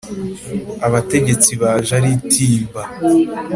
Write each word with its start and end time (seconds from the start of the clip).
abategetsi 0.87 1.51
baje 1.61 1.91
ari 1.99 2.09
itimba 2.17 2.81